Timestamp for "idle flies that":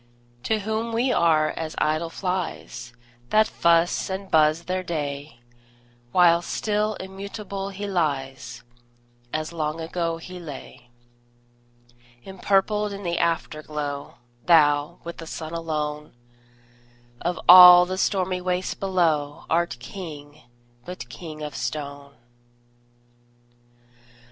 1.77-3.45